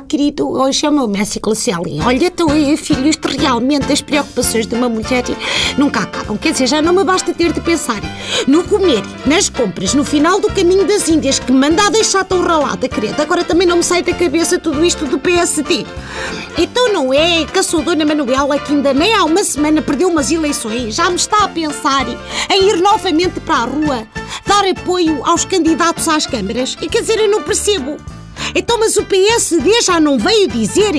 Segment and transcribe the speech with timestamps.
[0.00, 0.48] querido?
[0.48, 2.00] Hoje é o meu Messi Glacialin.
[2.02, 5.24] Olha, aí, filho, isto realmente, as preocupações de uma mulher
[5.76, 6.36] nunca acabam.
[6.36, 8.00] Quer dizer, já não me basta ter de pensar
[8.46, 12.24] no comer, nas compras, no final do caminho das Índias, que me manda a deixar
[12.24, 13.22] tão ralada, querida.
[13.22, 15.84] Agora também não me sai da cabeça tudo isto do PSD.
[16.58, 20.08] Então não é que a sua dona Manuela, que ainda nem há uma semana perdeu
[20.08, 22.06] umas eleições, já me está a pensar
[22.50, 24.06] em ir novamente para a rua,
[24.46, 26.76] dar apoio aos candidatos às câmaras?
[26.80, 27.96] E quer dizer, eu não percebo.
[28.54, 30.92] Então, mas o PSD já não veio dizer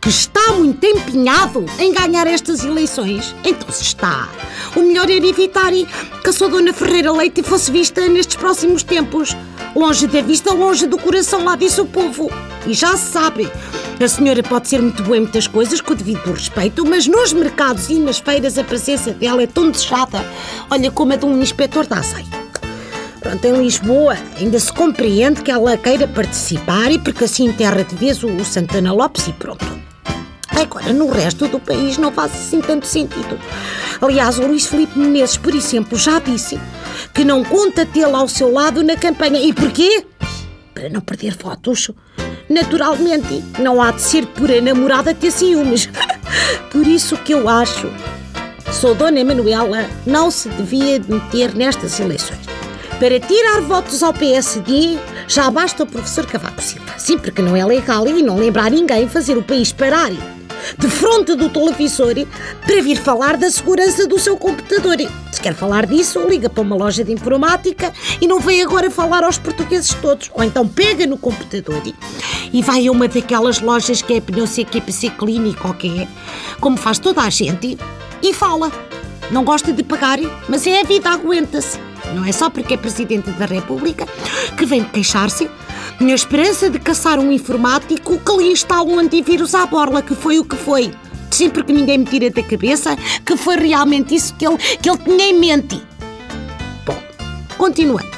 [0.00, 3.34] que está muito empenhado em ganhar estas eleições?
[3.44, 4.28] Então, se está,
[4.74, 9.36] o melhor era evitar que a sua Dona Ferreira Leite fosse vista nestes próximos tempos.
[9.74, 12.30] Longe da vista, longe do coração, lá disse o povo.
[12.66, 13.50] E já se sabe,
[14.00, 17.32] a senhora pode ser muito boa em muitas coisas, com o devido respeito, mas nos
[17.32, 20.24] mercados e nas feiras a presença dela é tão desejada.
[20.70, 22.35] Olha como a de um inspetor da aceita.
[23.26, 27.96] Pronto, em Lisboa ainda se compreende que ela queira participar e porque assim terra de
[27.96, 29.66] vez o Santana Lopes e pronto.
[30.48, 33.36] Agora, no resto do país não faz assim tanto sentido.
[34.00, 36.56] Aliás, o Luís Filipe Menezes, por exemplo, já disse
[37.12, 39.40] que não conta tê-la ao seu lado na campanha.
[39.40, 40.06] E porquê?
[40.72, 41.90] Para não perder votos.
[42.48, 45.88] Naturalmente, não há de ser por a namorada ter ciúmes.
[46.70, 47.90] por isso que eu acho,
[48.72, 52.55] sou Dona Emanuela, não se devia meter nestas eleições.
[52.98, 56.94] Para tirar votos ao PSD, já basta o professor Cavaco Silva.
[56.96, 60.10] Sim, porque não é legal e não lembrar ninguém fazer o país parar
[60.78, 62.14] de frente do televisor
[62.64, 64.96] para vir falar da segurança do seu computador.
[65.30, 69.22] Se quer falar disso, liga para uma loja de informática e não vem agora falar
[69.24, 70.30] aos portugueses todos.
[70.32, 71.82] Ou então pega no computador
[72.50, 76.00] e vai a uma daquelas lojas que é não sei que é Clínico ou que
[76.00, 76.08] é,
[76.60, 77.78] como faz toda a gente,
[78.22, 78.85] e fala.
[79.30, 80.18] Não gosta de pagar,
[80.48, 81.78] mas é a vida, aguenta-se.
[82.14, 84.06] Não é só porque é Presidente da República
[84.56, 85.50] que vem queixar-se
[86.00, 90.38] na esperança de caçar um informático que lhe instala um antivírus à borla, que foi
[90.38, 90.92] o que foi.
[91.30, 94.98] Sempre que ninguém me tira da cabeça que foi realmente isso que ele, que ele
[94.98, 95.82] tinha em mente.
[96.84, 97.02] Bom,
[97.58, 98.16] continuando.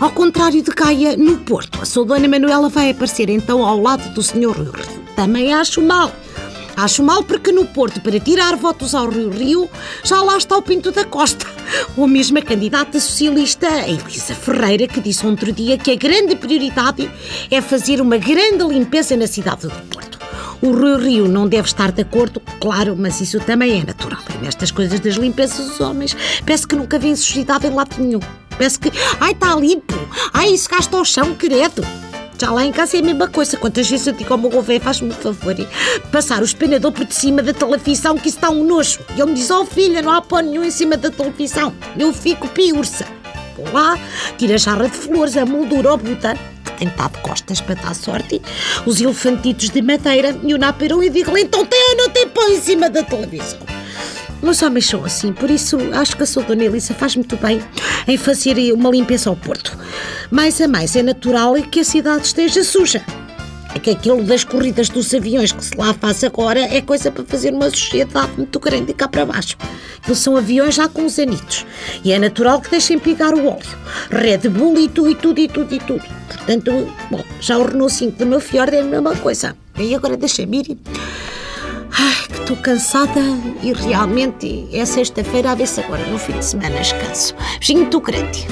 [0.00, 4.08] Ao contrário de Gaia, no Porto, a sua Dona Manuela vai aparecer então ao lado
[4.14, 4.20] do.
[4.20, 4.72] Rio Rio.
[5.16, 6.12] Também acho mal.
[6.78, 9.68] Acho mal porque no Porto, para tirar votos ao Rio Rio,
[10.04, 11.44] já lá está o Pinto da Costa.
[11.96, 17.10] Ou mesmo a candidata socialista Elisa Ferreira, que disse outro dia que a grande prioridade
[17.50, 20.20] é fazer uma grande limpeza na cidade do Porto.
[20.62, 24.22] O Rio Rio não deve estar de acordo, claro, mas isso também é natural.
[24.32, 28.20] E nestas coisas das limpezas dos homens, parece que nunca vem sujidade em lado nenhum.
[28.50, 29.94] Parece que, ai, está limpo,
[30.32, 31.82] ai, isso gasta ao chão, credo.
[32.40, 33.56] Já lá em casa é a mesma coisa.
[33.56, 35.56] Quantas vezes eu digo ao meu governo, faz-me um favor,
[36.12, 39.00] passar o espanador por cima da televisão, que isso está um nojo.
[39.16, 41.74] E ele me diz, oh filha, não há pó nenhum em cima da televisão.
[41.98, 43.06] Eu fico piurça.
[43.56, 43.98] Vou lá,
[44.36, 47.74] tiro a jarra de flores, a moldura ou buta, que tem estado de costas para
[47.74, 48.40] dar sorte,
[48.86, 52.42] os elefantitos de madeira e o naperão e digo-lhe, então tem ou não tem pó
[52.44, 53.67] em cima da televisão?
[54.42, 57.60] Meus homens são assim, por isso acho que a sua Dona Elisa faz muito bem
[58.06, 59.76] em fazer uma limpeza ao Porto.
[60.30, 63.04] Mais a mais é natural que a cidade esteja suja.
[63.74, 67.24] É que aquilo das corridas dos aviões que se lá faz agora é coisa para
[67.24, 69.56] fazer uma sociedade muito grande cá para baixo.
[70.06, 71.66] Eles são aviões já com os anitos.
[72.02, 73.78] E é natural que deixem pigar o óleo.
[74.10, 76.04] Red Bull e tudo, e tudo, e tudo, e tudo.
[76.28, 79.54] Portanto, bom, já o Renault 5 do meu Fiord é a mesma coisa.
[79.78, 80.78] E agora deixa-me ir.
[82.00, 83.20] Ai, que estou cansada
[83.60, 87.34] e realmente é sexta-feira, a ver se agora no fim de semana descanso.
[87.58, 88.46] Beijinho, tu grande.